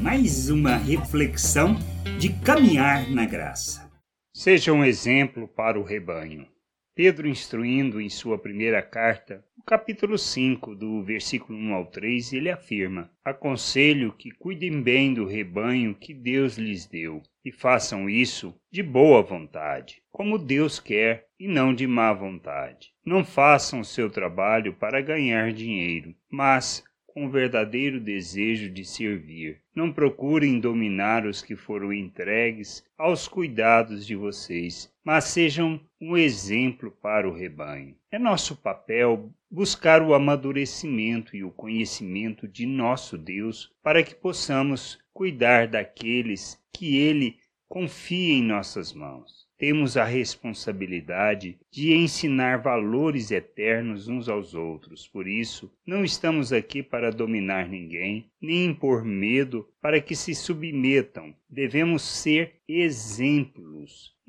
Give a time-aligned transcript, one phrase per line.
[0.00, 1.76] mais uma reflexão
[2.18, 3.90] de caminhar na graça.
[4.32, 6.46] Seja um exemplo para o rebanho.
[6.94, 12.50] Pedro, instruindo em sua primeira carta, no capítulo 5, do versículo 1 ao 3, ele
[12.50, 18.82] afirma: Aconselho que cuidem bem do rebanho que Deus lhes deu, e façam isso de
[18.82, 22.90] boa vontade, como Deus quer, e não de má vontade.
[23.04, 29.60] Não façam seu trabalho para ganhar dinheiro, mas com verdadeiro desejo de servir.
[29.74, 36.90] Não procurem dominar os que foram entregues aos cuidados de vocês, mas sejam um exemplo
[36.90, 37.94] para o rebanho.
[38.10, 44.98] É nosso papel buscar o amadurecimento e o conhecimento de nosso Deus para que possamos
[45.12, 47.36] cuidar daqueles que Ele
[47.68, 55.06] confia em nossas mãos temos a responsabilidade de ensinar valores eternos uns aos outros.
[55.06, 61.32] Por isso, não estamos aqui para dominar ninguém, nem impor medo para que se submetam.
[61.48, 63.71] Devemos ser exemplos